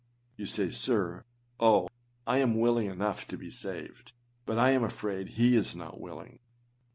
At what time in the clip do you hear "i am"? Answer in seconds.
2.25-2.57, 4.57-4.83